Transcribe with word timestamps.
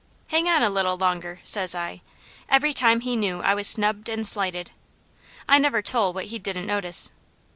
'Hang 0.29 0.49
on 0.49 0.63
a 0.63 0.69
little 0.71 0.97
longer,' 0.97 1.39
says 1.43 1.75
I, 1.75 2.01
every 2.49 2.73
time 2.73 3.01
he 3.01 3.15
knew 3.15 3.43
I 3.43 3.53
was 3.53 3.67
snubbed 3.67 4.09
an' 4.09 4.23
slighted. 4.23 4.71
I 5.47 5.59
never 5.59 5.83
tole 5.83 6.11
what 6.11 6.25
he 6.33 6.39
didn't 6.39 6.65
notice. 6.65 7.11